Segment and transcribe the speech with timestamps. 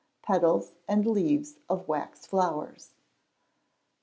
[0.23, 2.95] Petals and Leaves of Wax Flowers.